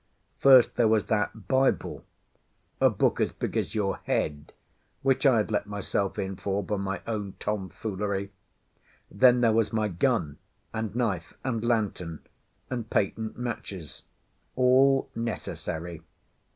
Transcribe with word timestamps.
First 0.39 0.77
there 0.77 0.87
was 0.87 1.05
that 1.05 1.47
Bible, 1.47 2.03
a 2.79 2.89
book 2.89 3.21
as 3.21 3.31
big 3.31 3.55
as 3.55 3.75
your 3.75 3.97
head, 3.97 4.51
which 5.03 5.27
I 5.27 5.37
had 5.37 5.51
let 5.51 5.67
myself 5.67 6.17
in 6.17 6.37
for 6.37 6.63
by 6.63 6.77
my 6.77 7.03
own 7.05 7.35
tomfoolery. 7.39 8.31
Then 9.11 9.41
there 9.41 9.53
was 9.53 9.71
my 9.71 9.89
gun, 9.89 10.39
and 10.73 10.95
knife, 10.95 11.35
and 11.43 11.63
lantern, 11.63 12.21
and 12.67 12.89
patent 12.89 13.37
matches, 13.37 14.01
all 14.55 15.07
necessary. 15.13 16.01